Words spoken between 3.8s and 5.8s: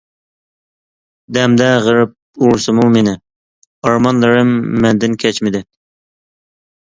ئارمانلىرىم مەندىن كەچمىدى.